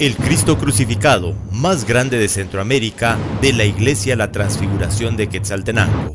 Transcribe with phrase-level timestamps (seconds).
[0.00, 6.14] El Cristo crucificado más grande de Centroamérica de la Iglesia La Transfiguración de Quetzaltenango.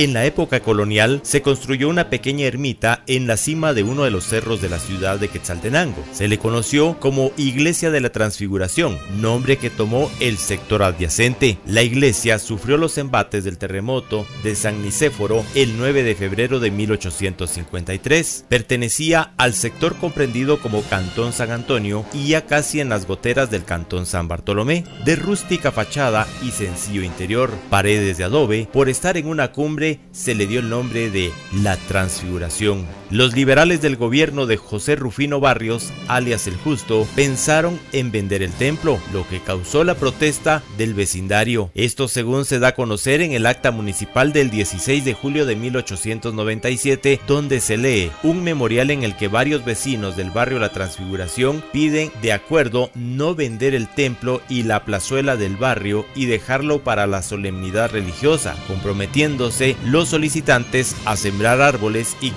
[0.00, 4.10] En la época colonial se construyó una pequeña ermita en la cima de uno de
[4.10, 6.02] los cerros de la ciudad de Quetzaltenango.
[6.10, 11.58] Se le conoció como Iglesia de la Transfiguración, nombre que tomó el sector adyacente.
[11.66, 16.70] La iglesia sufrió los embates del terremoto de San Nicéforo el 9 de febrero de
[16.70, 18.46] 1853.
[18.48, 23.64] Pertenecía al sector comprendido como Cantón San Antonio y ya casi en las goteras del
[23.64, 29.26] Cantón San Bartolomé, de rústica fachada y sencillo interior, paredes de adobe, por estar en
[29.26, 32.86] una cumbre se le dio el nombre de la Transfiguración.
[33.10, 38.52] Los liberales del gobierno de José Rufino Barrios, alias el Justo, pensaron en vender el
[38.52, 41.72] templo, lo que causó la protesta del vecindario.
[41.74, 45.56] Esto según se da a conocer en el acta municipal del 16 de julio de
[45.56, 51.64] 1897, donde se lee un memorial en el que varios vecinos del barrio La Transfiguración
[51.72, 57.08] piden de acuerdo no vender el templo y la plazuela del barrio y dejarlo para
[57.08, 62.30] la solemnidad religiosa, comprometiéndose los solicitantes a sembrar árboles y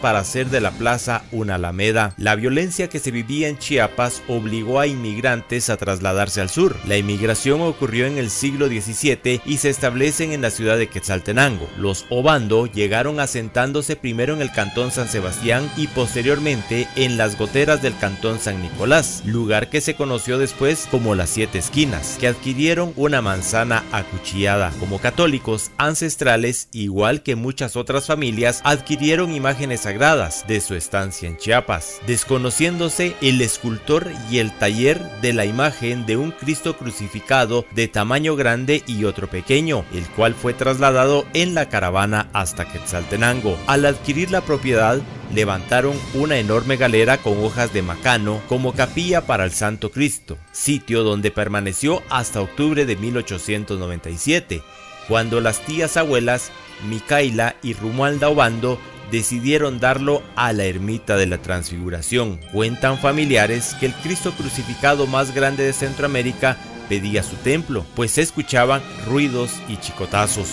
[0.00, 2.14] para hacer de la plaza una alameda.
[2.16, 6.76] La violencia que se vivía en Chiapas obligó a inmigrantes a trasladarse al sur.
[6.86, 11.68] La inmigración ocurrió en el siglo XVII y se establecen en la ciudad de Quetzaltenango.
[11.76, 17.82] Los Obando llegaron asentándose primero en el cantón San Sebastián y posteriormente en las goteras
[17.82, 22.92] del cantón San Nicolás, lugar que se conoció después como las Siete Esquinas, que adquirieron
[22.96, 24.72] una manzana acuchillada.
[24.78, 31.36] Como católicos ancestrales igual que muchas otras familias, adquirieron imágenes sagradas de su estancia en
[31.36, 37.88] Chiapas, desconociéndose el escultor y el taller de la imagen de un Cristo crucificado de
[37.88, 43.58] tamaño grande y otro pequeño, el cual fue trasladado en la caravana hasta Quetzaltenango.
[43.66, 45.00] Al adquirir la propiedad,
[45.34, 51.02] levantaron una enorme galera con hojas de macano como capilla para el Santo Cristo, sitio
[51.02, 54.62] donde permaneció hasta octubre de 1897
[55.08, 56.50] cuando las tías abuelas
[56.88, 58.78] Micaela y Rumualda Obando
[59.14, 62.40] decidieron darlo a la ermita de la Transfiguración.
[62.52, 66.56] Cuentan familiares que el Cristo crucificado más grande de Centroamérica
[66.88, 70.48] pedía su templo, pues se escuchaban ruidos y chicotazos.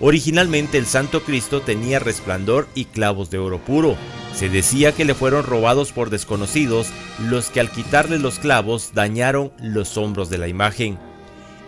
[0.00, 3.96] Originalmente el Santo Cristo tenía resplandor y clavos de oro puro.
[4.34, 6.88] Se decía que le fueron robados por desconocidos,
[7.28, 10.98] los que al quitarle los clavos dañaron los hombros de la imagen.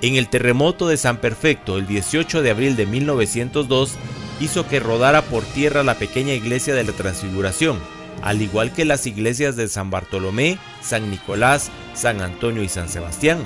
[0.00, 3.98] En el terremoto de San Perfecto el 18 de abril de 1902
[4.40, 7.78] hizo que rodara por tierra la pequeña iglesia de la Transfiguración,
[8.22, 13.38] al igual que las iglesias de San Bartolomé, San Nicolás, San Antonio y San Sebastián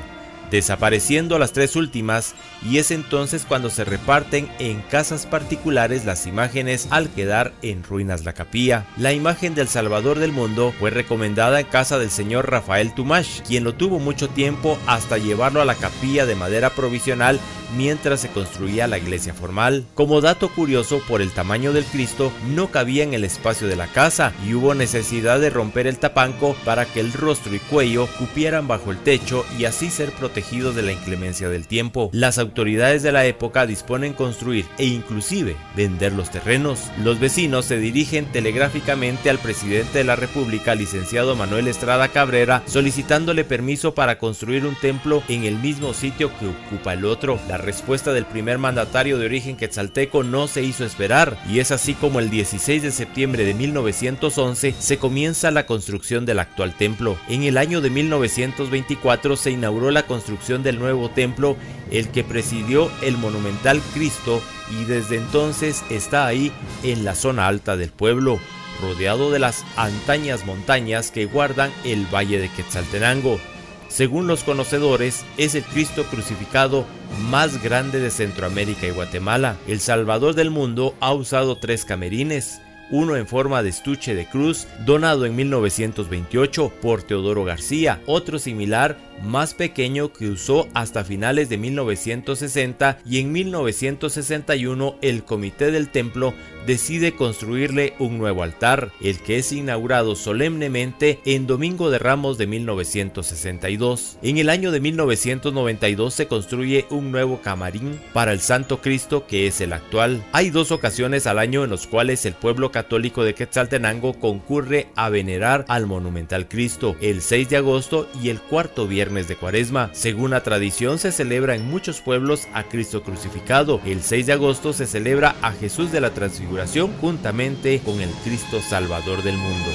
[0.50, 6.88] desapareciendo las tres últimas y es entonces cuando se reparten en casas particulares las imágenes
[6.90, 8.86] al quedar en ruinas la capilla.
[8.96, 13.64] La imagen del Salvador del mundo fue recomendada en casa del señor Rafael Tumash, quien
[13.64, 17.40] lo tuvo mucho tiempo hasta llevarlo a la capilla de madera provisional
[17.76, 19.84] mientras se construía la iglesia formal.
[19.94, 23.86] Como dato curioso, por el tamaño del Cristo no cabía en el espacio de la
[23.86, 28.68] casa y hubo necesidad de romper el tapanco para que el rostro y cuello cupieran
[28.68, 32.10] bajo el techo y así ser protegidos de la inclemencia del tiempo.
[32.12, 36.80] Las autoridades de la época disponen construir e inclusive vender los terrenos.
[37.02, 43.44] Los vecinos se dirigen telegráficamente al presidente de la República, licenciado Manuel Estrada Cabrera, solicitándole
[43.44, 47.38] permiso para construir un templo en el mismo sitio que ocupa el otro.
[47.58, 52.20] Respuesta del primer mandatario de origen quetzalteco no se hizo esperar y es así como
[52.20, 57.18] el 16 de septiembre de 1911 se comienza la construcción del actual templo.
[57.28, 61.56] En el año de 1924 se inauguró la construcción del nuevo templo,
[61.90, 64.40] el que presidió el monumental Cristo
[64.70, 66.52] y desde entonces está ahí
[66.82, 68.38] en la zona alta del pueblo
[68.80, 73.40] rodeado de las antañas montañas que guardan el valle de Quetzaltenango.
[73.88, 76.84] Según los conocedores, es el Cristo crucificado
[77.30, 79.56] más grande de Centroamérica y Guatemala.
[79.66, 84.66] El Salvador del mundo ha usado tres camerines, uno en forma de estuche de cruz,
[84.84, 91.58] donado en 1928 por Teodoro García, otro similar más pequeño que usó hasta finales de
[91.58, 96.34] 1960 y en 1961 el comité del templo
[96.66, 102.46] decide construirle un nuevo altar, el que es inaugurado solemnemente en Domingo de Ramos de
[102.46, 104.18] 1962.
[104.22, 109.46] En el año de 1992 se construye un nuevo camarín para el Santo Cristo que
[109.46, 110.22] es el actual.
[110.32, 115.08] Hay dos ocasiones al año en los cuales el pueblo católico de Quetzaltenango concurre a
[115.08, 119.88] venerar al monumental Cristo, el 6 de agosto y el cuarto viernes de Cuaresma.
[119.94, 123.80] Según la tradición, se celebra en muchos pueblos a Cristo crucificado.
[123.86, 128.60] El 6 de agosto se celebra a Jesús de la Transfiguración juntamente con el Cristo
[128.60, 129.70] Salvador del mundo.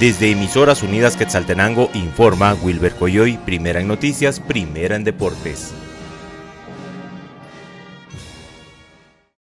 [0.00, 5.74] Desde Emisoras Unidas Quetzaltenango informa Wilber Coyoy, primera en noticias, primera en deportes.